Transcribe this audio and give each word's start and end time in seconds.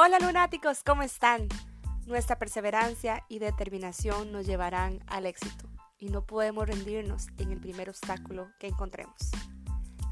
Hola 0.00 0.20
lunáticos, 0.20 0.84
¿cómo 0.84 1.02
están? 1.02 1.48
Nuestra 2.06 2.38
perseverancia 2.38 3.24
y 3.28 3.40
determinación 3.40 4.30
nos 4.30 4.46
llevarán 4.46 5.02
al 5.08 5.26
éxito 5.26 5.68
y 5.98 6.08
no 6.08 6.24
podemos 6.24 6.68
rendirnos 6.68 7.26
en 7.36 7.50
el 7.50 7.58
primer 7.58 7.88
obstáculo 7.88 8.48
que 8.60 8.68
encontremos. 8.68 9.16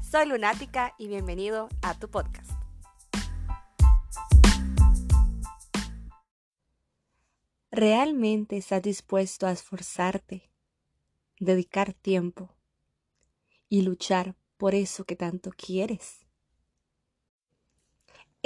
Soy 0.01 0.25
lunática 0.25 0.93
y 0.97 1.07
bienvenido 1.07 1.69
a 1.81 1.97
tu 1.97 2.09
podcast. 2.09 2.51
¿Realmente 7.71 8.57
estás 8.57 8.81
dispuesto 8.81 9.47
a 9.47 9.53
esforzarte, 9.53 10.51
dedicar 11.39 11.93
tiempo 11.93 12.53
y 13.69 13.83
luchar 13.83 14.35
por 14.57 14.75
eso 14.75 15.05
que 15.05 15.15
tanto 15.15 15.51
quieres? 15.55 16.26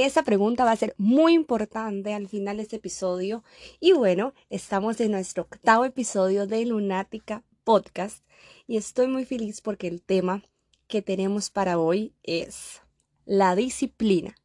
Esa 0.04 0.23
pregunta 0.23 0.66
va 0.66 0.72
a 0.72 0.76
ser 0.76 0.96
muy 0.98 1.36
importante 1.36 2.16
al 2.16 2.28
final 2.28 2.58
de 2.58 2.64
este 2.64 2.78
episodio. 2.78 3.44
Y 3.80 3.92
bueno, 3.92 4.34
estamos 4.50 5.00
en 5.00 5.12
nuestro 5.12 5.44
octavo 5.44 5.86
episodio 5.86 6.48
de 6.48 6.66
Lunática 6.66 7.44
Podcast 7.64 8.26
y 8.66 8.78
estoy 8.78 9.06
muy 9.06 9.26
feliz 9.26 9.62
porque 9.62 9.88
el 9.88 10.02
tema 10.02 10.42
que 10.88 11.04
tenemos 11.04 11.52
para 11.52 11.78
hoy 11.78 12.16
es 12.23 12.82
la 13.26 13.56
disciplina. 13.56 14.36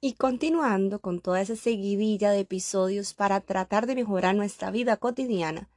Y 0.00 0.12
continuando 0.12 1.00
con 1.00 1.18
toda 1.18 1.40
esa 1.40 1.56
seguidilla 1.56 2.30
de 2.30 2.38
episodios 2.38 3.14
para 3.14 3.40
tratar 3.40 3.88
de 3.88 3.96
mejorar 3.96 4.36
nuestra 4.36 4.70
vida 4.70 4.96
cotidiana, 4.96 5.70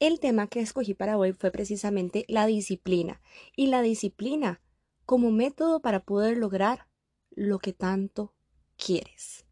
el 0.00 0.18
tema 0.18 0.48
que 0.48 0.58
escogí 0.58 0.94
para 0.94 1.16
hoy 1.16 1.32
fue 1.32 1.52
precisamente 1.52 2.24
la 2.26 2.44
disciplina 2.46 3.20
y 3.54 3.68
la 3.68 3.82
disciplina 3.82 4.60
como 5.04 5.30
método 5.30 5.78
para 5.78 6.00
poder 6.00 6.38
lograr 6.38 6.88
lo 7.36 7.60
que 7.60 7.72
tanto 7.72 8.34
quieres. 8.76 9.44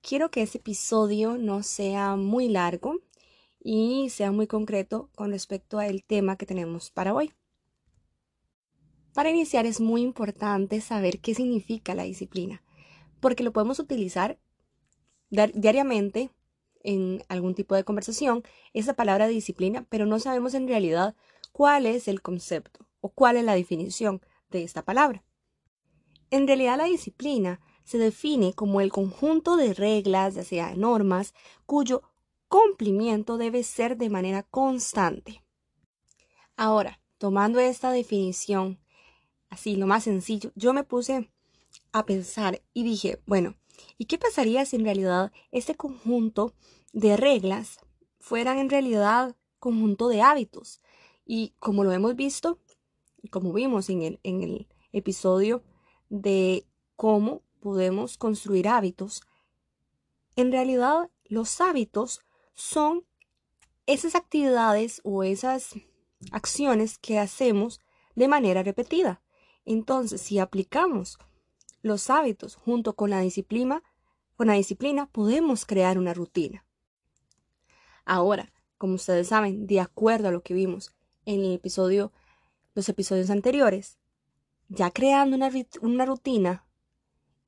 Quiero 0.00 0.30
que 0.30 0.42
este 0.42 0.58
episodio 0.58 1.36
no 1.36 1.62
sea 1.62 2.16
muy 2.16 2.48
largo 2.48 2.96
y 3.62 4.08
sea 4.08 4.32
muy 4.32 4.46
concreto 4.46 5.10
con 5.14 5.30
respecto 5.30 5.78
al 5.78 6.02
tema 6.02 6.36
que 6.36 6.46
tenemos 6.46 6.90
para 6.90 7.14
hoy. 7.14 7.32
Para 9.12 9.30
iniciar 9.30 9.66
es 9.66 9.80
muy 9.80 10.00
importante 10.00 10.80
saber 10.80 11.20
qué 11.20 11.34
significa 11.34 11.94
la 11.94 12.04
disciplina, 12.04 12.62
porque 13.20 13.42
lo 13.42 13.52
podemos 13.52 13.78
utilizar 13.78 14.38
diariamente 15.28 16.30
en 16.82 17.22
algún 17.28 17.54
tipo 17.54 17.74
de 17.74 17.84
conversación, 17.84 18.42
esa 18.72 18.94
palabra 18.94 19.28
disciplina, 19.28 19.86
pero 19.90 20.06
no 20.06 20.18
sabemos 20.18 20.54
en 20.54 20.66
realidad 20.66 21.14
cuál 21.52 21.84
es 21.84 22.08
el 22.08 22.22
concepto 22.22 22.86
o 23.02 23.10
cuál 23.10 23.36
es 23.36 23.44
la 23.44 23.54
definición 23.54 24.22
de 24.48 24.62
esta 24.62 24.82
palabra. 24.82 25.22
En 26.30 26.46
realidad 26.46 26.78
la 26.78 26.84
disciplina 26.84 27.60
se 27.84 27.98
define 27.98 28.52
como 28.52 28.80
el 28.80 28.92
conjunto 28.92 29.56
de 29.56 29.74
reglas, 29.74 30.36
ya 30.36 30.44
sea 30.44 30.76
normas, 30.76 31.34
cuyo 31.66 32.02
cumplimiento 32.48 33.36
debe 33.36 33.62
ser 33.64 33.96
de 33.96 34.10
manera 34.10 34.44
constante. 34.44 35.42
Ahora, 36.56 37.00
tomando 37.18 37.58
esta 37.58 37.90
definición, 37.90 38.78
así 39.48 39.76
lo 39.76 39.86
más 39.86 40.04
sencillo, 40.04 40.52
yo 40.54 40.72
me 40.72 40.84
puse 40.84 41.30
a 41.92 42.06
pensar 42.06 42.62
y 42.72 42.84
dije, 42.84 43.20
bueno, 43.26 43.56
¿y 43.98 44.04
qué 44.04 44.18
pasaría 44.18 44.64
si 44.66 44.76
en 44.76 44.84
realidad 44.84 45.32
este 45.50 45.74
conjunto 45.74 46.54
de 46.92 47.16
reglas 47.16 47.78
fueran 48.18 48.58
en 48.58 48.70
realidad 48.70 49.36
conjunto 49.58 50.08
de 50.08 50.22
hábitos? 50.22 50.80
Y 51.24 51.54
como 51.58 51.82
lo 51.82 51.92
hemos 51.92 52.14
visto, 52.14 52.58
y 53.22 53.28
como 53.28 53.52
vimos 53.52 53.90
en 53.90 54.02
el, 54.02 54.20
en 54.22 54.42
el 54.42 54.68
episodio 54.92 55.62
de 56.10 56.66
cómo 56.96 57.42
podemos 57.60 58.18
construir 58.18 58.68
hábitos, 58.68 59.22
en 60.36 60.52
realidad 60.52 61.10
los 61.24 61.60
hábitos 61.60 62.20
son 62.52 63.06
esas 63.86 64.14
actividades 64.14 65.00
o 65.04 65.22
esas 65.22 65.74
acciones 66.32 66.98
que 66.98 67.18
hacemos 67.18 67.80
de 68.14 68.28
manera 68.28 68.62
repetida. 68.62 69.22
Entonces, 69.64 70.20
si 70.20 70.38
aplicamos 70.38 71.18
los 71.82 72.10
hábitos 72.10 72.56
junto 72.56 72.94
con 72.94 73.10
la 73.10 73.20
disciplina, 73.20 73.82
con 74.36 74.48
la 74.48 74.54
disciplina 74.54 75.06
podemos 75.06 75.64
crear 75.64 75.98
una 75.98 76.14
rutina. 76.14 76.66
Ahora, 78.04 78.52
como 78.78 78.94
ustedes 78.94 79.28
saben, 79.28 79.66
de 79.66 79.80
acuerdo 79.80 80.28
a 80.28 80.32
lo 80.32 80.42
que 80.42 80.54
vimos 80.54 80.94
en 81.24 81.40
el 81.40 81.52
episodio, 81.52 82.12
los 82.74 82.88
episodios 82.88 83.30
anteriores, 83.30 83.99
ya 84.70 84.92
creando 84.92 85.36
una, 85.82 86.06
rutina 86.06 86.64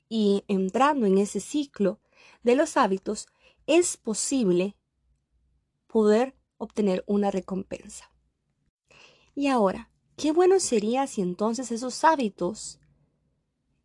y 0.09 0.45
entrando 0.49 1.07
en 1.07 1.19
ese 1.19 1.41
ciclo 1.41 2.01
de 2.43 2.57
los 2.57 2.77
hábitos, 2.77 3.29
es 3.67 3.97
posible 3.97 4.77
poder 5.87 6.37
obtener 6.59 7.05
una 7.07 7.31
recompensa. 7.31 8.13
Y 9.35 9.47
ahora, 9.47 9.91
qué 10.17 10.33
bueno 10.33 10.59
sería 10.59 11.07
si 11.07 11.23
entonces 11.23 11.71
esos 11.71 12.03
hábitos 12.05 12.81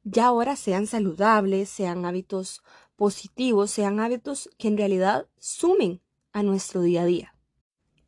ya 0.04 0.28
ahora 0.28 0.56
sean 0.56 0.88
saludables, 0.88 1.70
sean 1.70 2.06
hábitos 2.06 2.64
positivos, 2.96 3.70
sean 3.70 4.00
hábitos 4.00 4.50
que 4.58 4.68
en 4.68 4.78
realidad 4.78 5.28
sumen 5.38 6.02
a 6.32 6.42
nuestro 6.42 6.82
día 6.82 7.04
a 7.04 7.06
día. 7.06 7.36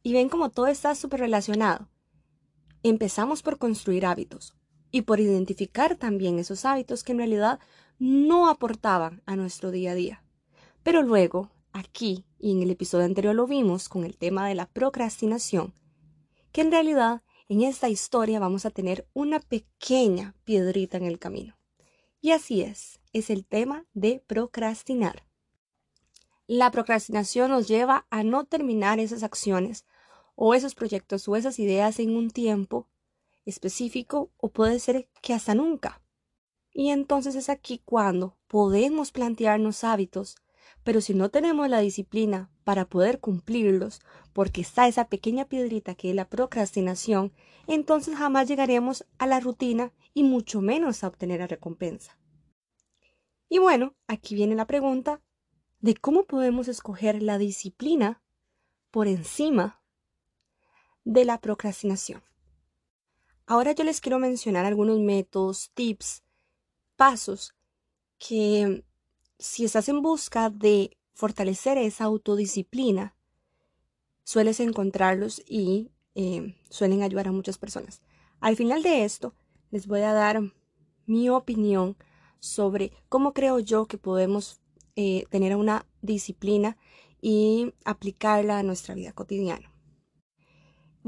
Y 0.01 0.13
ven 0.13 0.29
como 0.29 0.49
todo 0.49 0.67
está 0.67 0.95
súper 0.95 1.19
relacionado. 1.19 1.87
Empezamos 2.81 3.43
por 3.43 3.57
construir 3.57 4.05
hábitos, 4.05 4.58
y 4.91 5.03
por 5.03 5.19
identificar 5.19 5.95
también 5.95 6.39
esos 6.39 6.65
hábitos 6.65 7.03
que 7.03 7.11
en 7.11 7.19
realidad 7.19 7.59
no 7.99 8.49
aportaban 8.49 9.21
a 9.25 9.35
nuestro 9.35 9.71
día 9.71 9.91
a 9.91 9.95
día. 9.95 10.23
Pero 10.83 11.03
luego, 11.03 11.49
aquí 11.73 12.25
y 12.39 12.51
en 12.51 12.63
el 12.63 12.71
episodio 12.71 13.05
anterior 13.05 13.35
lo 13.35 13.47
vimos 13.47 13.89
con 13.89 14.03
el 14.03 14.17
tema 14.17 14.47
de 14.47 14.55
la 14.55 14.65
procrastinación, 14.65 15.73
que 16.51 16.61
en 16.61 16.71
realidad 16.71 17.21
en 17.49 17.61
esta 17.61 17.89
historia 17.89 18.39
vamos 18.39 18.65
a 18.65 18.71
tener 18.71 19.07
una 19.13 19.39
pequeña 19.39 20.35
piedrita 20.43 20.97
en 20.97 21.05
el 21.05 21.19
camino. 21.19 21.57
Y 22.21 22.31
así 22.31 22.61
es, 22.61 22.99
es 23.13 23.29
el 23.29 23.45
tema 23.45 23.85
de 23.93 24.23
procrastinar. 24.25 25.25
La 26.47 26.71
procrastinación 26.71 27.51
nos 27.51 27.67
lleva 27.67 28.07
a 28.09 28.23
no 28.23 28.45
terminar 28.45 28.99
esas 28.99 29.23
acciones 29.23 29.85
o 30.35 30.53
esos 30.53 30.73
proyectos 30.73 31.27
o 31.27 31.35
esas 31.35 31.59
ideas 31.59 31.99
en 31.99 32.15
un 32.15 32.29
tiempo 32.29 32.87
específico 33.49 34.31
o 34.37 34.49
puede 34.49 34.79
ser 34.79 35.09
que 35.21 35.33
hasta 35.33 35.55
nunca. 35.55 36.01
Y 36.71 36.89
entonces 36.91 37.35
es 37.35 37.49
aquí 37.49 37.81
cuando 37.83 38.37
podemos 38.47 39.11
plantearnos 39.11 39.83
hábitos, 39.83 40.35
pero 40.83 41.01
si 41.01 41.13
no 41.13 41.29
tenemos 41.29 41.67
la 41.67 41.79
disciplina 41.79 42.51
para 42.63 42.85
poder 42.85 43.19
cumplirlos, 43.19 44.01
porque 44.33 44.61
está 44.61 44.87
esa 44.87 45.09
pequeña 45.09 45.45
piedrita 45.45 45.95
que 45.95 46.11
es 46.11 46.15
la 46.15 46.29
procrastinación, 46.29 47.33
entonces 47.67 48.15
jamás 48.15 48.47
llegaremos 48.47 49.05
a 49.17 49.27
la 49.27 49.39
rutina 49.39 49.91
y 50.13 50.23
mucho 50.23 50.61
menos 50.61 51.03
a 51.03 51.07
obtener 51.07 51.39
la 51.39 51.47
recompensa. 51.47 52.17
Y 53.49 53.57
bueno, 53.57 53.95
aquí 54.07 54.35
viene 54.35 54.55
la 54.55 54.67
pregunta 54.67 55.21
de 55.79 55.95
cómo 55.95 56.25
podemos 56.25 56.67
escoger 56.67 57.21
la 57.23 57.37
disciplina 57.37 58.21
por 58.91 59.07
encima 59.07 59.81
de 61.03 61.25
la 61.25 61.39
procrastinación. 61.39 62.21
Ahora 63.49 63.71
yo 63.71 63.83
les 63.83 63.99
quiero 63.99 64.19
mencionar 64.19 64.67
algunos 64.67 64.99
métodos, 64.99 65.71
tips, 65.73 66.21
pasos 66.95 67.55
que 68.19 68.85
si 69.39 69.65
estás 69.65 69.89
en 69.89 70.03
busca 70.03 70.51
de 70.51 70.95
fortalecer 71.15 71.79
esa 71.79 72.03
autodisciplina, 72.03 73.15
sueles 74.23 74.59
encontrarlos 74.59 75.41
y 75.47 75.89
eh, 76.13 76.53
suelen 76.69 77.01
ayudar 77.01 77.29
a 77.29 77.31
muchas 77.31 77.57
personas. 77.57 78.03
Al 78.39 78.55
final 78.55 78.83
de 78.83 79.03
esto, 79.03 79.33
les 79.71 79.87
voy 79.87 80.01
a 80.01 80.13
dar 80.13 80.41
mi 81.07 81.29
opinión 81.29 81.97
sobre 82.37 82.91
cómo 83.09 83.33
creo 83.33 83.57
yo 83.57 83.87
que 83.87 83.97
podemos 83.97 84.61
eh, 84.95 85.25
tener 85.31 85.55
una 85.55 85.87
disciplina 86.03 86.77
y 87.19 87.73
aplicarla 87.83 88.59
a 88.59 88.63
nuestra 88.63 88.93
vida 88.93 89.11
cotidiana. 89.11 89.73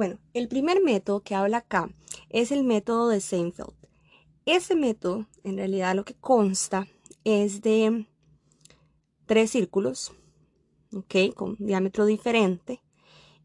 Bueno, 0.01 0.17
el 0.33 0.47
primer 0.47 0.81
método 0.81 1.19
que 1.19 1.35
habla 1.35 1.57
acá 1.57 1.93
es 2.31 2.51
el 2.51 2.63
método 2.63 3.09
de 3.09 3.21
Seinfeld. 3.21 3.75
Ese 4.47 4.73
método, 4.73 5.27
en 5.43 5.57
realidad, 5.57 5.95
lo 5.95 6.05
que 6.05 6.15
consta 6.15 6.87
es 7.23 7.61
de 7.61 8.07
tres 9.27 9.51
círculos, 9.51 10.11
¿ok? 10.91 11.35
Con 11.35 11.55
diámetro 11.59 12.07
diferente. 12.07 12.81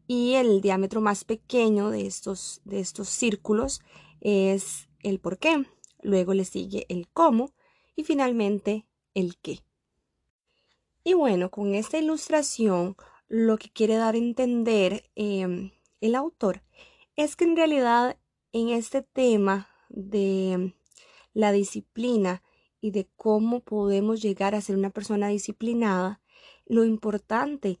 Y 0.07 0.33
el 0.33 0.61
diámetro 0.61 0.99
más 0.99 1.25
pequeño 1.25 1.91
de 1.91 2.07
estos, 2.07 2.61
de 2.65 2.79
estos 2.79 3.07
círculos 3.07 3.81
es 4.19 4.89
el 5.03 5.19
por 5.19 5.37
qué. 5.37 5.63
Luego 6.01 6.33
le 6.33 6.43
sigue 6.43 6.87
el 6.89 7.07
cómo 7.09 7.53
y 7.95 8.03
finalmente 8.03 8.87
el 9.13 9.37
qué. 9.37 9.59
Y 11.03 11.13
bueno, 11.13 11.51
con 11.51 11.75
esta 11.75 11.99
ilustración 11.99 12.95
lo 13.27 13.59
que 13.59 13.69
quiere 13.69 13.97
dar 13.97 14.15
a 14.15 14.17
entender 14.17 15.03
em, 15.13 15.69
el 16.01 16.15
autor 16.15 16.63
es 17.15 17.35
que 17.35 17.45
en 17.45 17.55
realidad 17.55 18.17
en 18.53 18.69
este 18.69 19.01
tema 19.01 19.69
de 19.89 20.73
la 21.33 21.51
disciplina 21.51 22.43
y 22.81 22.91
de 22.91 23.07
cómo 23.15 23.61
podemos 23.61 24.21
llegar 24.21 24.55
a 24.55 24.61
ser 24.61 24.77
una 24.77 24.89
persona 24.89 25.27
disciplinada, 25.27 26.21
lo 26.65 26.83
importante 26.83 27.79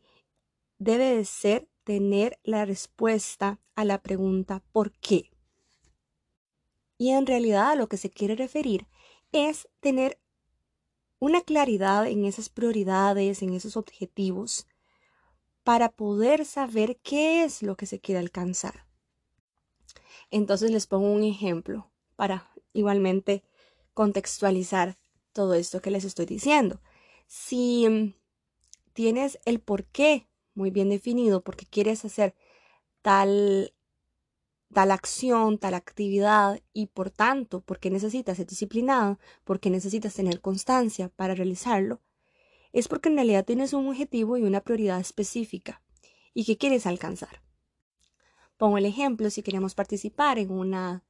debe 0.79 1.15
de 1.15 1.25
ser 1.25 1.67
tener 1.83 2.39
la 2.43 2.65
respuesta 2.65 3.59
a 3.75 3.85
la 3.85 4.01
pregunta 4.01 4.63
¿por 4.71 4.91
qué? 4.91 5.31
Y 6.97 7.11
en 7.11 7.27
realidad 7.27 7.71
a 7.71 7.75
lo 7.75 7.87
que 7.87 7.97
se 7.97 8.09
quiere 8.09 8.35
referir 8.35 8.87
es 9.31 9.67
tener 9.79 10.19
una 11.19 11.41
claridad 11.41 12.07
en 12.07 12.25
esas 12.25 12.49
prioridades, 12.49 13.41
en 13.41 13.53
esos 13.53 13.77
objetivos, 13.77 14.67
para 15.67 15.89
poder 15.89 16.45
saber 16.45 16.97
qué 17.03 17.43
es 17.43 17.61
lo 17.61 17.75
que 17.75 17.87
se 17.87 17.99
quiere 17.99 18.19
alcanzar. 18.19 18.85
Entonces 20.31 20.71
les 20.71 20.87
pongo 20.87 21.11
un 21.11 21.25
ejemplo 21.25 21.91
para 22.15 22.49
igualmente 22.71 23.43
contextualizar 23.93 24.95
todo 25.33 25.55
esto 25.55 25.81
que 25.81 25.91
les 25.91 26.05
estoy 26.05 26.25
diciendo. 26.25 26.79
Si 27.27 27.85
mm, 27.85 28.13
tienes 28.93 29.39
el 29.43 29.59
por 29.59 29.83
qué 29.83 30.29
muy 30.53 30.71
bien 30.71 30.87
definido, 30.87 31.41
porque 31.41 31.65
quieres 31.65 32.05
hacer 32.05 32.33
tal 33.01 33.73
tal 34.73 34.91
acción, 34.91 35.57
tal 35.57 35.73
actividad 35.73 36.61
y 36.71 36.85
por 36.87 37.11
tanto, 37.11 37.59
porque 37.59 37.89
necesitas 37.89 38.37
ser 38.37 38.47
disciplinado, 38.47 39.19
porque 39.43 39.69
necesitas 39.69 40.13
tener 40.13 40.39
constancia 40.39 41.09
para 41.09 41.35
realizarlo, 41.35 41.99
es 42.77 42.87
porque 42.87 43.09
en 43.09 43.15
realidad 43.15 43.43
tienes 43.43 43.73
un 43.73 43.87
objetivo 43.87 44.37
y 44.37 44.43
una 44.43 44.61
prioridad 44.61 44.99
específica 44.99 45.81
y 46.35 46.45
que 46.45 46.57
quieres 46.57 46.85
alcanzar. 46.85 47.41
Pongo 48.57 48.77
el 48.77 48.85
ejemplo, 48.85 49.31
si 49.31 49.41
queremos 49.41 49.73
participar 49.73 50.37
en 50.37 50.51
una 50.51 51.03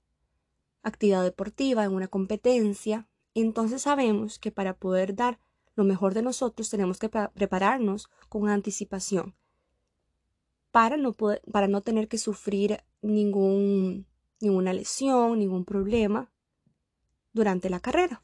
actividad 0.81 1.23
deportiva, 1.23 1.83
en 1.83 1.93
una 1.93 2.07
competencia, 2.07 3.09
entonces 3.33 3.81
sabemos 3.81 4.39
que 4.39 4.51
para 4.51 4.75
poder 4.75 5.13
dar 5.13 5.39
lo 5.75 5.83
mejor 5.83 6.13
de 6.13 6.21
nosotros 6.21 6.69
tenemos 6.69 6.99
que 6.99 7.09
prepararnos 7.09 8.09
con 8.29 8.47
anticipación 8.47 9.35
para 10.71 10.95
no, 10.95 11.81
tener 11.81 12.07
que 12.07 12.17
sufrir 12.17 12.83
ninguna 13.01 14.73
lesión, 14.73 15.39
ningún 15.39 15.65
problema 15.65 16.31
durante 17.33 17.69
la 17.69 17.81
carrera. 17.81 18.23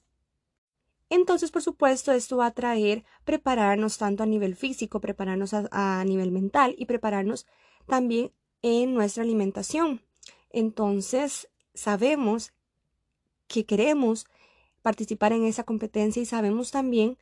Entonces, 1.15 1.51
por 1.51 1.62
supuesto, 1.62 2.12
esto 2.12 2.38
va 2.38 2.48
a 2.48 2.56
traer 2.56 3.04
prepararnos 3.24 4.00
tanto 4.00 4.24
a 4.24 4.25
nivel 4.25 4.56
físico, 4.56 5.00
prepararnos 5.00 5.54
a, 5.54 6.04
nivel 6.06 6.31
mental 6.31 6.74
y 6.75 6.88
prepararnos 6.88 7.45
también 7.86 8.31
en 8.63 8.95
nuestra 8.95 9.21
alimentación. 9.21 10.01
Entonces, 10.50 11.50
sabemos 11.75 12.51
que 13.45 13.63
queremos 13.63 14.25
participar 14.81 15.33
en 15.33 15.45
esa 15.45 15.63
competencia 15.65 16.19
y 16.19 16.25
sabemos 16.25 16.71
también 16.71 17.19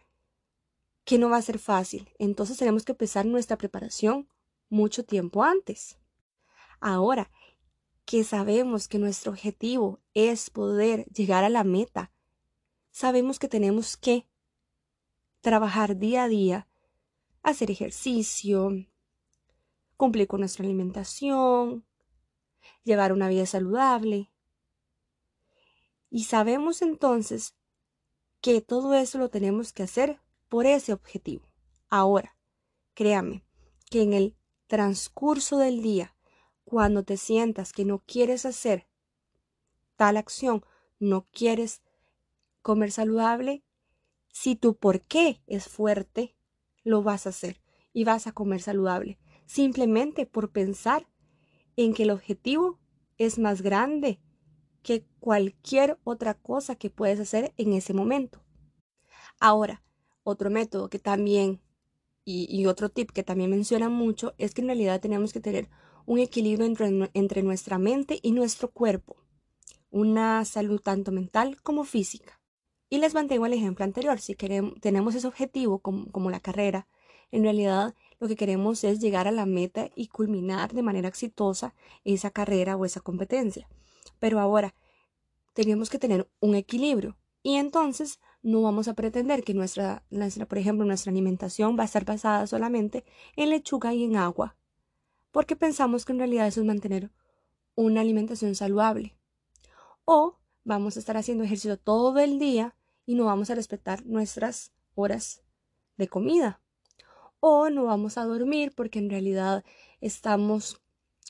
que 1.03 1.17
no 1.17 1.29
va 1.29 1.35
a 1.35 1.41
ser 1.41 1.59
fácil. 1.59 2.09
Entonces 2.17 2.57
tenemos 2.57 2.85
que 2.85 2.93
empezar 2.93 3.25
nuestra 3.25 3.57
preparación 3.57 4.29
mucho 4.69 5.03
tiempo 5.03 5.43
antes. 5.43 5.97
Ahora 6.79 7.29
que 8.05 8.23
sabemos 8.23 8.88
que 8.88 8.99
nuestro 8.99 9.33
objetivo 9.33 9.99
es 10.13 10.49
poder 10.49 11.03
llegar 11.07 11.43
a 11.43 11.49
la 11.49 11.65
meta, 11.65 12.11
sabemos 12.91 13.39
que 13.39 13.47
tenemos 13.47 13.97
que 13.97 14.27
trabajar 15.41 15.97
día 15.97 16.23
a 16.23 16.27
día, 16.27 16.67
hacer 17.41 17.71
ejercicio, 17.71 18.71
cumplir 19.97 20.27
con 20.27 20.41
nuestra 20.41 20.63
alimentación, 20.63 21.85
llevar 22.83 23.13
una 23.13 23.27
vida 23.27 23.45
saludable. 23.45 24.31
Y 26.09 26.25
sabemos 26.25 26.81
entonces 26.81 27.55
que 28.41 28.61
todo 28.61 28.93
eso 28.93 29.17
lo 29.17 29.29
tenemos 29.29 29.73
que 29.73 29.83
hacer 29.83 30.19
por 30.49 30.65
ese 30.65 30.93
objetivo. 30.93 31.47
Ahora, 31.89 32.35
créame 32.93 33.43
que 33.89 34.01
en 34.01 34.13
el 34.13 34.35
transcurso 34.67 35.57
del 35.57 35.81
día, 35.81 36.15
cuando 36.63 37.03
te 37.03 37.17
sientas 37.17 37.73
que 37.73 37.85
no 37.85 37.99
quieres 37.99 38.45
hacer 38.45 38.88
tal 39.95 40.17
acción, 40.17 40.65
no 40.99 41.27
quieres 41.31 41.81
comer 42.62 42.92
saludable, 42.92 43.63
si 44.30 44.56
tu 44.56 44.75
por 44.75 45.02
qué 45.02 45.42
es 45.48 45.68
fuerte, 45.68 46.36
lo 46.84 47.04
vas 47.04 47.25
a 47.25 47.30
hacer 47.30 47.62
y 47.94 48.04
vas 48.04 48.28
a 48.28 48.31
comer 48.31 48.62
saludable, 48.62 49.19
simplemente 49.46 50.25
por 50.25 50.52
pensar 50.52 51.08
en 51.75 51.94
que 51.94 52.04
el 52.04 52.12
objetivo 52.12 52.80
es 53.18 53.40
más 53.40 53.62
grande 53.62 54.19
que 54.84 55.06
cualquier 55.19 56.00
otra 56.04 56.34
cosa 56.34 56.75
que 56.75 56.90
puedes 56.90 57.19
hacer 57.19 57.54
en 57.58 57.74
ese 57.74 57.94
momento. 57.94 58.44
Ahora, 59.40 59.84
otro 60.24 60.50
método 60.50 60.90
que 60.90 61.00
también 61.00 61.62
y, 62.24 62.66
otro 62.68 62.90
tip 62.90 63.12
que 63.12 63.24
también 63.24 63.50
menciona 63.50 63.90
mucho 63.90 64.34
es 64.38 64.54
que 64.54 64.62
en 64.62 64.68
realidad 64.68 65.02
tenemos 65.02 65.34
que 65.34 65.40
tener 65.40 65.69
un 66.06 66.19
equilibrio 66.19 66.66
entre, 66.66 67.10
entre 67.13 67.44
nuestra 67.44 67.78
mente 67.78 68.19
y 68.22 68.31
nuestro 68.31 68.72
cuerpo, 68.72 69.18
una 69.90 70.46
salud 70.46 70.80
tanto 70.80 71.12
mental 71.12 71.62
como 71.62 71.84
física. 71.84 72.40
Y 72.93 72.97
les 72.97 73.13
mantengo 73.13 73.45
el 73.45 73.53
ejemplo 73.53 73.85
anterior, 73.85 74.19
si 74.19 74.35
queremos, 74.35 74.73
tenemos 74.81 75.15
ese 75.15 75.25
objetivo 75.25 75.79
como, 75.79 76.11
como 76.11 76.29
la 76.29 76.41
carrera, 76.41 76.88
en 77.31 77.43
realidad 77.43 77.95
lo 78.19 78.27
que 78.27 78.35
queremos 78.35 78.83
es 78.83 78.99
llegar 78.99 79.29
a 79.29 79.31
la 79.31 79.45
meta 79.45 79.89
y 79.95 80.07
culminar 80.07 80.73
de 80.73 80.83
manera 80.83 81.07
exitosa 81.07 81.73
esa 82.03 82.31
carrera 82.31 82.75
o 82.75 82.83
esa 82.83 82.99
competencia. 82.99 83.69
Pero 84.19 84.41
ahora 84.41 84.75
tenemos 85.53 85.89
que 85.89 85.99
tener 85.99 86.29
un 86.41 86.53
equilibrio 86.53 87.15
y 87.41 87.55
entonces 87.55 88.19
no 88.43 88.61
vamos 88.61 88.89
a 88.89 88.93
pretender 88.93 89.45
que 89.45 89.53
nuestra, 89.53 90.03
nuestra, 90.09 90.45
por 90.45 90.57
ejemplo, 90.57 90.85
nuestra 90.85 91.11
alimentación 91.11 91.77
va 91.79 91.83
a 91.83 91.85
estar 91.85 92.03
basada 92.03 92.45
solamente 92.45 93.05
en 93.38 93.51
lechuga 93.51 93.93
y 93.93 94.03
en 94.03 94.17
agua, 94.17 94.57
porque 95.31 95.55
pensamos 95.55 96.03
que 96.03 96.11
en 96.11 96.19
realidad 96.19 96.47
eso 96.47 96.59
es 96.59 96.67
mantener 96.67 97.09
una 97.73 98.01
alimentación 98.01 98.53
saludable. 98.53 99.15
O 100.03 100.39
vamos 100.65 100.97
a 100.97 100.99
estar 100.99 101.15
haciendo 101.15 101.45
ejercicio 101.45 101.77
todo 101.77 102.19
el 102.19 102.38
día 102.38 102.75
y 103.06 103.15
no 103.15 103.25
vamos 103.25 103.50
a 103.50 103.56
respetar 103.56 104.06
nuestras 104.06 104.71
horas 104.95 105.44
de 105.98 106.07
comida. 106.07 106.62
O 107.39 107.69
no 107.69 107.86
vamos 107.86 108.18
a 108.18 108.25
dormir 108.25 108.74
porque 108.75 109.00
en 109.00 109.09
realidad 109.09 109.63
estamos 110.00 110.81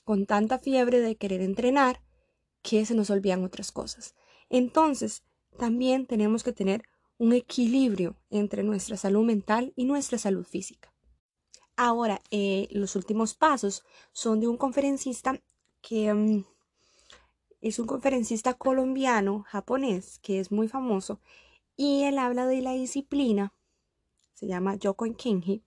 con 0.03 0.25
tanta 0.25 0.59
fiebre 0.59 0.99
de 0.99 1.15
querer 1.15 1.41
entrenar 1.41 2.01
que 2.61 2.85
se 2.85 2.95
nos 2.95 3.09
olvidan 3.09 3.43
otras 3.43 3.71
cosas. 3.71 4.15
Entonces, 4.49 5.23
también 5.57 6.05
tenemos 6.05 6.43
que 6.43 6.53
tener 6.53 6.83
un 7.17 7.33
equilibrio 7.33 8.17
entre 8.29 8.63
nuestra 8.63 8.97
salud 8.97 9.23
mental 9.23 9.73
y 9.75 9.85
nuestra 9.85 10.17
salud 10.17 10.45
física. 10.45 10.93
Ahora, 11.75 12.21
eh, 12.31 12.67
los 12.71 12.95
últimos 12.95 13.33
pasos 13.33 13.83
son 14.11 14.39
de 14.39 14.47
un 14.47 14.57
conferencista 14.57 15.41
que 15.81 16.13
mm, 16.13 16.45
es 17.61 17.79
un 17.79 17.87
conferencista 17.87 18.55
colombiano, 18.55 19.45
japonés, 19.47 20.19
que 20.19 20.39
es 20.39 20.51
muy 20.51 20.67
famoso, 20.67 21.19
y 21.75 22.03
él 22.03 22.17
habla 22.17 22.45
de 22.45 22.61
la 22.61 22.73
disciplina, 22.73 23.53
se 24.33 24.47
llama 24.47 24.75
Yoko 24.75 25.05
Kenji, 25.15 25.63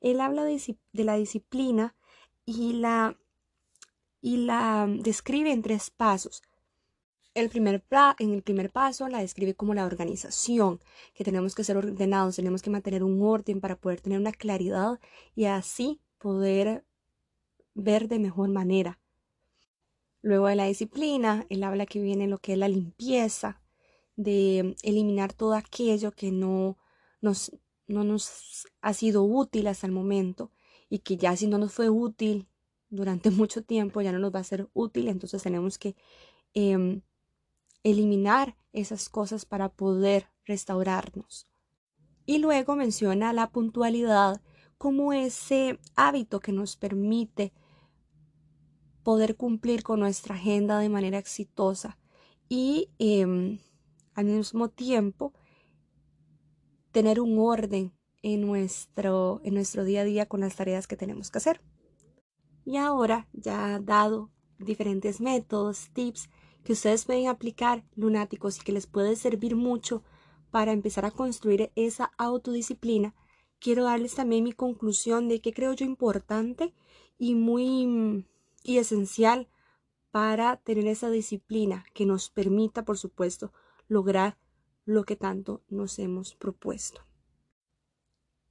él 0.00 0.20
habla 0.20 0.44
de, 0.44 0.76
de 0.92 1.04
la 1.04 1.16
disciplina 1.16 1.96
y 2.44 2.74
la, 2.74 3.18
y 4.20 4.38
la 4.38 4.86
describe 4.88 5.52
en 5.52 5.62
tres 5.62 5.90
pasos. 5.90 6.42
El 7.34 7.48
primer 7.48 7.84
en 8.20 8.32
el 8.32 8.42
primer 8.42 8.70
paso 8.70 9.08
la 9.08 9.18
describe 9.18 9.54
como 9.54 9.74
la 9.74 9.86
organización, 9.86 10.80
que 11.14 11.24
tenemos 11.24 11.54
que 11.54 11.64
ser 11.64 11.76
ordenados, 11.76 12.36
tenemos 12.36 12.62
que 12.62 12.70
mantener 12.70 13.02
un 13.02 13.20
orden 13.22 13.60
para 13.60 13.76
poder 13.76 14.00
tener 14.00 14.20
una 14.20 14.32
claridad 14.32 15.00
y 15.34 15.46
así 15.46 16.00
poder 16.18 16.84
ver 17.74 18.08
de 18.08 18.20
mejor 18.20 18.50
manera. 18.50 19.00
Luego 20.22 20.46
de 20.46 20.56
la 20.56 20.66
disciplina, 20.66 21.44
él 21.50 21.64
habla 21.64 21.86
que 21.86 22.00
viene 22.00 22.28
lo 22.28 22.38
que 22.38 22.52
es 22.52 22.58
la 22.58 22.68
limpieza, 22.68 23.60
de 24.16 24.76
eliminar 24.82 25.32
todo 25.32 25.54
aquello 25.54 26.12
que 26.12 26.30
no 26.30 26.78
nos, 27.20 27.52
no 27.86 28.04
nos 28.04 28.66
ha 28.80 28.94
sido 28.94 29.24
útil 29.24 29.66
hasta 29.66 29.86
el 29.86 29.92
momento 29.92 30.52
y 30.88 31.00
que 31.00 31.16
ya 31.16 31.36
si 31.36 31.46
no 31.46 31.58
nos 31.58 31.72
fue 31.72 31.88
útil 31.90 32.46
durante 32.90 33.30
mucho 33.30 33.62
tiempo 33.62 34.00
ya 34.00 34.12
no 34.12 34.18
nos 34.18 34.34
va 34.34 34.40
a 34.40 34.44
ser 34.44 34.68
útil, 34.72 35.08
entonces 35.08 35.42
tenemos 35.42 35.78
que 35.78 35.96
em, 36.54 37.02
eliminar 37.82 38.56
esas 38.72 39.08
cosas 39.08 39.44
para 39.44 39.68
poder 39.68 40.28
restaurarnos. 40.44 41.46
Y 42.26 42.38
luego 42.38 42.74
menciona 42.76 43.32
la 43.32 43.50
puntualidad 43.50 44.40
como 44.78 45.12
ese 45.12 45.78
hábito 45.94 46.40
que 46.40 46.52
nos 46.52 46.76
permite 46.76 47.52
poder 49.02 49.36
cumplir 49.36 49.82
con 49.82 50.00
nuestra 50.00 50.34
agenda 50.34 50.78
de 50.78 50.88
manera 50.88 51.18
exitosa 51.18 51.98
y 52.48 52.88
em, 52.98 53.58
al 54.14 54.26
mismo 54.26 54.68
tiempo 54.68 55.32
tener 56.92 57.20
un 57.20 57.38
orden 57.38 57.92
en 58.22 58.40
nuestro, 58.40 59.40
en 59.44 59.54
nuestro 59.54 59.84
día 59.84 60.02
a 60.02 60.04
día 60.04 60.26
con 60.26 60.40
las 60.40 60.56
tareas 60.56 60.86
que 60.86 60.96
tenemos 60.96 61.30
que 61.30 61.38
hacer. 61.38 61.60
Y 62.64 62.76
ahora, 62.76 63.28
ya 63.32 63.78
dado 63.80 64.30
diferentes 64.58 65.20
métodos, 65.20 65.90
tips 65.92 66.30
que 66.62 66.72
ustedes 66.72 67.04
pueden 67.04 67.28
aplicar 67.28 67.84
lunáticos 67.94 68.56
y 68.56 68.62
que 68.62 68.72
les 68.72 68.86
puede 68.86 69.16
servir 69.16 69.56
mucho 69.56 70.02
para 70.50 70.72
empezar 70.72 71.04
a 71.04 71.10
construir 71.10 71.70
esa 71.74 72.12
autodisciplina, 72.16 73.14
quiero 73.58 73.84
darles 73.84 74.14
también 74.14 74.44
mi 74.44 74.52
conclusión 74.52 75.28
de 75.28 75.40
que 75.40 75.52
creo 75.52 75.72
yo 75.74 75.84
importante 75.84 76.72
y 77.18 77.34
muy 77.34 78.24
y 78.62 78.78
esencial 78.78 79.48
para 80.10 80.56
tener 80.58 80.86
esa 80.86 81.10
disciplina 81.10 81.84
que 81.92 82.06
nos 82.06 82.30
permita, 82.30 82.84
por 82.84 82.96
supuesto, 82.98 83.52
lograr 83.88 84.38
lo 84.84 85.04
que 85.04 85.16
tanto 85.16 85.62
nos 85.68 85.98
hemos 85.98 86.34
propuesto. 86.34 87.02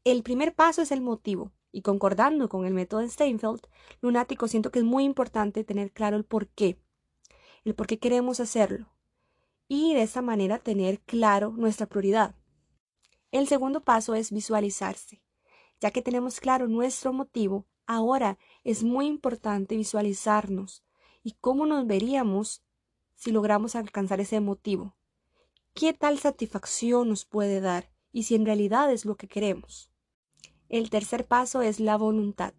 El 0.04 0.24
primer 0.24 0.54
paso 0.54 0.82
es 0.82 0.92
el 0.92 1.02
motivo, 1.02 1.52
y 1.72 1.82
concordando 1.82 2.50
con 2.50 2.66
el 2.66 2.74
método 2.74 3.02
de 3.02 3.10
Steinfeld, 3.10 3.68
lunático 4.02 4.48
siento 4.48 4.72
que 4.72 4.80
es 4.80 4.86
muy 4.86 5.04
importante 5.04 5.64
tener 5.64 5.92
claro 5.92 6.18
el 6.18 6.26
por 6.26 6.48
qué, 6.48 6.78
el 7.64 7.74
por 7.74 7.88
qué 7.88 8.00
queremos 8.00 8.40
hacerlo, 8.40 8.88
y 9.68 9.94
de 9.94 10.04
esa 10.04 10.22
manera 10.22 10.60
tener 10.60 11.00
claro 11.02 11.52
nuestra 11.52 11.88
prioridad. 11.88 12.36
El 13.32 13.48
segundo 13.48 13.82
paso 13.82 14.14
es 14.14 14.32
visualizarse. 14.32 15.24
Ya 15.80 15.92
que 15.92 16.04
tenemos 16.04 16.40
claro 16.40 16.68
nuestro 16.68 17.12
motivo, 17.12 17.66
ahora 17.88 18.38
es 18.64 18.84
muy 18.84 19.08
importante 19.08 19.76
visualizarnos 19.76 20.84
y 21.24 21.32
cómo 21.42 21.66
nos 21.66 21.88
veríamos 21.88 22.64
si 23.16 23.32
logramos 23.32 23.76
alcanzar 23.76 24.22
ese 24.22 24.40
motivo. 24.40 24.96
¿Qué 25.76 25.92
tal 25.92 26.20
satisfacción 26.20 27.10
nos 27.10 27.26
puede 27.26 27.60
dar 27.60 27.90
y 28.12 28.24
si 28.24 28.36
en 28.36 28.46
realidad 28.46 28.92
es 28.92 29.06
lo 29.06 29.16
que 29.16 29.28
queremos? 29.28 29.92
El 30.70 30.92
tercer 30.92 31.26
paso 31.26 31.64
es 31.64 31.80
la 31.80 31.98
voluntad. 31.98 32.54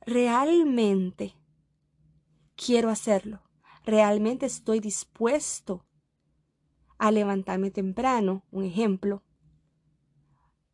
Realmente 0.00 1.36
quiero 2.56 2.88
hacerlo. 2.90 3.42
Realmente 3.84 4.46
estoy 4.46 4.80
dispuesto 4.80 5.86
a 6.98 7.12
levantarme 7.12 7.70
temprano, 7.70 8.44
un 8.50 8.64
ejemplo. 8.64 9.22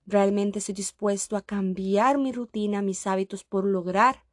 Realmente 0.06 0.60
estoy 0.60 0.74
dispuesto 0.74 1.36
a 1.36 1.42
cambiar 1.42 2.16
mi 2.16 2.32
rutina, 2.32 2.80
mis 2.80 3.06
hábitos 3.06 3.44
por 3.44 3.66
lograr 3.66 4.24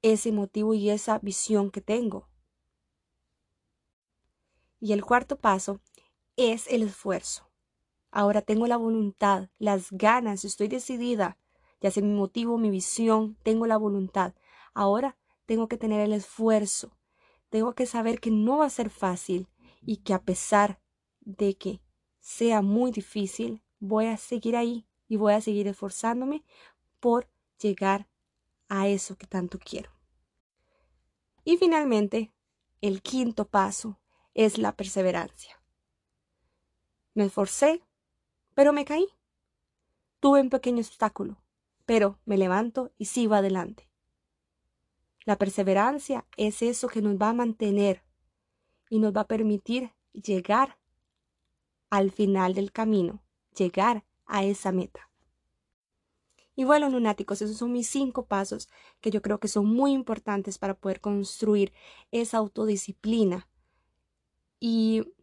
ese 0.00 0.32
motivo 0.32 0.72
y 0.72 0.88
esa 0.88 1.18
visión 1.18 1.70
que 1.70 1.82
tengo. 1.82 2.29
Y 4.80 4.92
el 4.92 5.04
cuarto 5.04 5.36
paso 5.36 5.80
es 6.36 6.66
el 6.68 6.82
esfuerzo. 6.82 7.50
Ahora 8.10 8.42
tengo 8.42 8.66
la 8.66 8.76
voluntad, 8.76 9.50
las 9.58 9.92
ganas, 9.92 10.44
estoy 10.44 10.68
decidida, 10.68 11.36
ya 11.80 11.90
sé 11.90 12.02
mi 12.02 12.12
motivo, 12.12 12.58
mi 12.58 12.70
visión, 12.70 13.36
tengo 13.42 13.66
la 13.66 13.76
voluntad. 13.76 14.34
Ahora 14.74 15.16
tengo 15.46 15.68
que 15.68 15.76
tener 15.76 16.00
el 16.00 16.12
esfuerzo. 16.12 16.96
Tengo 17.50 17.74
que 17.74 17.86
saber 17.86 18.20
que 18.20 18.30
no 18.30 18.58
va 18.58 18.66
a 18.66 18.70
ser 18.70 18.90
fácil 18.90 19.48
y 19.82 19.98
que 19.98 20.14
a 20.14 20.22
pesar 20.22 20.80
de 21.20 21.56
que 21.56 21.80
sea 22.20 22.62
muy 22.62 22.90
difícil, 22.90 23.62
voy 23.78 24.06
a 24.06 24.16
seguir 24.16 24.56
ahí 24.56 24.86
y 25.08 25.16
voy 25.16 25.32
a 25.34 25.40
seguir 25.40 25.66
esforzándome 25.68 26.44
por 27.00 27.28
llegar 27.60 28.08
a 28.68 28.88
eso 28.88 29.16
que 29.16 29.26
tanto 29.26 29.58
quiero. 29.58 29.90
Y 31.44 31.56
finalmente, 31.56 32.32
el 32.80 33.02
quinto 33.02 33.46
paso 33.48 33.99
es 34.34 34.58
la 34.58 34.76
perseverancia. 34.76 35.60
Me 37.14 37.24
esforcé, 37.24 37.82
pero 38.54 38.72
me 38.72 38.84
caí. 38.84 39.06
Tuve 40.20 40.40
un 40.40 40.50
pequeño 40.50 40.78
obstáculo, 40.78 41.42
pero 41.86 42.18
me 42.24 42.38
levanto 42.38 42.92
y 42.98 43.06
sigo 43.06 43.34
adelante. 43.34 43.88
La 45.24 45.36
perseverancia 45.36 46.26
es 46.36 46.62
eso 46.62 46.88
que 46.88 47.02
nos 47.02 47.16
va 47.16 47.30
a 47.30 47.34
mantener 47.34 48.02
y 48.88 48.98
nos 48.98 49.14
va 49.14 49.22
a 49.22 49.28
permitir 49.28 49.92
llegar 50.12 50.78
al 51.90 52.10
final 52.10 52.54
del 52.54 52.72
camino, 52.72 53.22
llegar 53.54 54.04
a 54.26 54.44
esa 54.44 54.72
meta. 54.72 55.10
Y 56.56 56.64
bueno, 56.64 56.88
lunáticos, 56.90 57.42
esos 57.42 57.56
son 57.56 57.72
mis 57.72 57.88
cinco 57.88 58.26
pasos 58.26 58.68
que 59.00 59.10
yo 59.10 59.22
creo 59.22 59.40
que 59.40 59.48
son 59.48 59.66
muy 59.66 59.92
importantes 59.92 60.58
para 60.58 60.74
poder 60.74 61.00
construir 61.00 61.72
esa 62.10 62.38
autodisciplina. 62.38 63.48
Y 64.60 65.14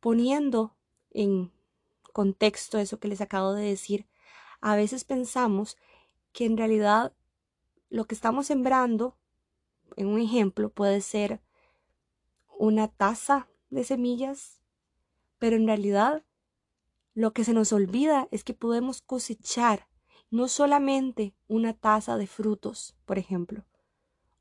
poniendo 0.00 0.76
en 1.10 1.52
contexto 2.12 2.78
eso 2.78 3.00
que 3.00 3.08
les 3.08 3.20
acabo 3.20 3.52
de 3.52 3.64
decir, 3.64 4.06
a 4.60 4.76
veces 4.76 5.04
pensamos 5.04 5.76
que 6.32 6.46
en 6.46 6.56
realidad 6.56 7.12
lo 7.90 8.06
que 8.06 8.14
estamos 8.14 8.46
sembrando, 8.46 9.16
en 9.96 10.06
un 10.06 10.20
ejemplo, 10.20 10.70
puede 10.70 11.00
ser 11.00 11.40
una 12.56 12.88
taza 12.88 13.48
de 13.70 13.84
semillas, 13.84 14.60
pero 15.38 15.56
en 15.56 15.66
realidad 15.66 16.24
lo 17.14 17.32
que 17.32 17.44
se 17.44 17.52
nos 17.52 17.72
olvida 17.72 18.28
es 18.30 18.44
que 18.44 18.54
podemos 18.54 19.02
cosechar 19.02 19.88
no 20.30 20.48
solamente 20.48 21.34
una 21.46 21.74
taza 21.74 22.16
de 22.16 22.26
frutos, 22.26 22.96
por 23.04 23.18
ejemplo, 23.18 23.64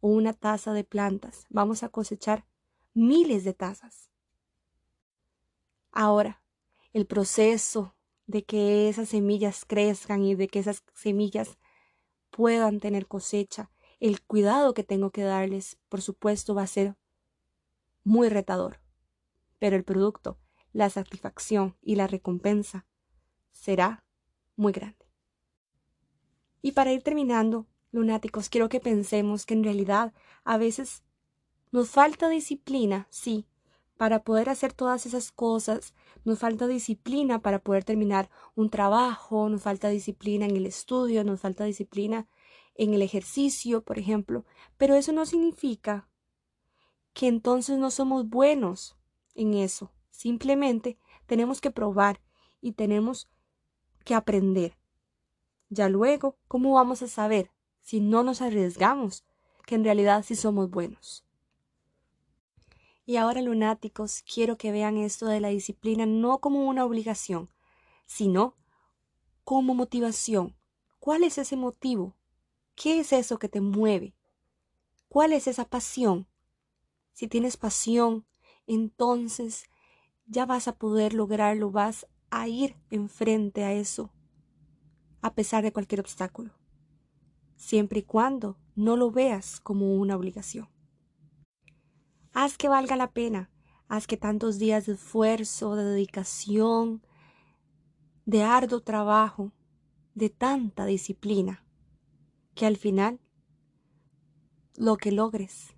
o 0.02 0.08
una 0.08 0.34
taza 0.34 0.74
de 0.74 0.84
plantas, 0.84 1.46
vamos 1.50 1.84
a 1.84 1.90
cosechar 1.90 2.46
miles 2.94 3.44
de 3.44 3.54
tazas. 3.54 4.10
Ahora, 5.92 6.42
el 6.92 7.06
proceso 7.06 7.96
de 8.28 8.44
que 8.44 8.90
esas 8.90 9.10
semillas 9.10 9.66
crezcan 9.66 10.24
y 10.24 10.36
de 10.36 10.48
que 10.48 10.60
esas 10.60 10.84
semillas 10.94 11.58
puedan 12.30 12.80
tener 12.80 13.08
cosecha, 13.08 13.70
el 14.00 14.22
cuidado 14.22 14.74
que 14.74 14.84
tengo 14.84 15.12
que 15.12 15.24
darles, 15.24 15.78
por 15.90 16.02
supuesto, 16.02 16.56
va 16.56 16.64
a 16.64 16.68
ser 16.68 16.96
muy 18.04 18.30
retador. 18.30 18.80
Pero 19.60 19.76
el 19.76 19.84
producto, 19.84 20.40
la 20.72 20.90
satisfacción 20.90 21.78
y 21.82 21.96
la 21.96 22.08
recompensa 22.08 22.86
será 23.52 24.04
muy 24.56 24.74
grande. 24.74 25.08
Y 26.62 26.72
para 26.74 26.92
ir 26.92 27.04
terminando, 27.04 27.68
lunáticos, 27.92 28.50
quiero 28.50 28.70
que 28.70 28.80
pensemos 28.80 29.46
que 29.46 29.54
en 29.54 29.64
realidad 29.64 30.14
a 30.44 30.58
veces 30.58 31.04
nos 31.74 31.90
falta 31.90 32.30
disciplina, 32.30 33.08
sí, 33.10 33.48
para 33.98 34.24
poder 34.24 34.48
hacer 34.48 34.74
todas 34.74 35.08
esas 35.08 35.32
cosas, 35.32 35.96
nos 36.24 36.38
falta 36.38 36.68
disciplina 36.68 37.42
para 37.42 37.58
poder 37.58 37.84
terminar 37.84 38.30
un 38.54 38.70
trabajo, 38.70 39.50
nos 39.50 39.64
falta 39.64 39.90
disciplina 39.90 40.46
en 40.46 40.56
el 40.56 40.68
estudio, 40.68 41.24
nos 41.24 41.42
falta 41.42 41.64
disciplina 41.64 42.28
en 42.76 42.94
el 42.94 43.02
ejercicio, 43.02 43.82
por 43.82 43.98
ejemplo, 43.98 44.46
pero 44.78 44.94
eso 44.94 45.14
no 45.14 45.26
significa 45.26 46.08
que 47.12 47.28
entonces 47.28 47.80
no 47.80 47.90
somos 47.90 48.30
buenos 48.30 48.96
en 49.34 49.56
eso. 49.56 49.92
Simplemente 50.12 51.00
tenemos 51.26 51.60
que 51.60 51.72
probar 51.72 52.22
y 52.62 52.74
tenemos 52.74 53.32
que 54.06 54.14
aprender. 54.14 54.78
Ya 55.70 55.90
luego, 55.90 56.38
¿cómo 56.48 56.76
vamos 56.76 57.02
a 57.02 57.08
saber 57.08 57.50
si 57.82 58.00
no 58.00 58.22
nos 58.22 58.44
arriesgamos 58.44 59.26
que 59.66 59.74
en 59.74 59.84
realidad 59.84 60.24
sí 60.24 60.36
somos 60.36 60.70
buenos? 60.70 61.26
Y 63.06 63.18
ahora, 63.18 63.42
lunáticos, 63.42 64.24
quiero 64.24 64.58
que 64.58 64.72
vean 64.72 64.98
esto 64.98 65.26
de 65.26 65.40
la 65.40 65.50
disciplina 65.50 66.06
no 66.06 66.40
como 66.40 66.68
una 66.68 66.86
obligación, 66.86 67.50
sino 68.06 68.56
como 69.44 69.76
motivación. 69.76 70.56
¿Cuál 71.00 71.24
es 71.24 71.38
ese 71.38 71.58
motivo? 71.58 72.16
¿Qué 72.76 73.00
es 73.00 73.12
eso 73.12 73.38
que 73.38 73.50
te 73.50 73.62
mueve? 73.62 74.16
¿Cuál 75.10 75.34
es 75.34 75.48
esa 75.48 75.66
pasión? 75.66 76.28
Si 77.12 77.28
tienes 77.28 77.58
pasión, 77.58 78.26
entonces 78.68 79.66
ya 80.26 80.46
vas 80.46 80.68
a 80.68 80.78
poder 80.78 81.14
lograrlo, 81.14 81.72
vas 81.72 82.08
a 82.30 82.48
ir 82.48 82.78
enfrente 82.90 83.64
a 83.64 83.74
eso 83.74 84.12
a 85.22 85.36
pesar 85.36 85.64
de 85.64 85.72
cualquier 85.72 86.02
obstáculo, 86.02 86.52
siempre 87.56 88.00
y 88.00 88.04
cuando 88.04 88.58
no 88.76 88.98
lo 88.98 89.10
veas 89.10 89.62
como 89.62 89.96
una 89.96 90.18
obligación. 90.18 90.73
Haz 92.34 92.58
que 92.58 92.68
valga 92.68 92.96
la 92.96 93.12
pena, 93.12 93.50
haz 93.88 94.08
que 94.08 94.18
tantos 94.18 94.60
días 94.60 94.86
de 94.86 94.94
esfuerzo, 94.94 95.76
de 95.76 95.84
dedicación, 95.84 97.06
de 98.26 98.44
arduo 98.44 98.82
trabajo, 98.82 99.52
de 100.16 100.30
tanta 100.30 100.86
disciplina, 100.86 101.64
que 102.56 102.66
al 102.66 102.78
final 102.78 103.20
lo 104.76 104.98
que 104.98 105.12
logres 105.12 105.76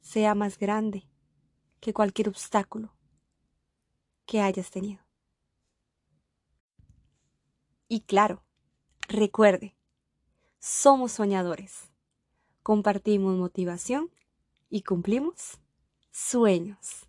sea 0.00 0.34
más 0.34 0.58
grande 0.58 1.08
que 1.80 1.92
cualquier 1.92 2.28
obstáculo 2.28 2.94
que 4.26 4.40
hayas 4.40 4.70
tenido. 4.70 5.02
Y 7.88 8.02
claro, 8.02 8.44
Recuerde, 9.12 9.74
somos 10.60 11.10
soñadores. 11.10 11.90
Compartimos 12.62 13.36
motivación 13.36 14.08
y 14.68 14.82
cumplimos 14.82 15.58
sueños. 16.10 17.06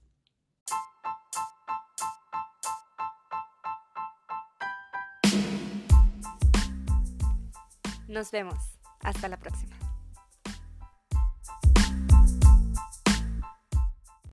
Nos 8.08 8.30
vemos. 8.32 8.58
Hasta 9.00 9.28
la 9.30 9.38
próxima. 9.38 9.81